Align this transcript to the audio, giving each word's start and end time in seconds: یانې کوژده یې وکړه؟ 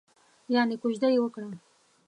یانې 0.53 0.75
کوژده 0.81 1.07
یې 1.13 1.19
وکړه؟ 1.21 1.49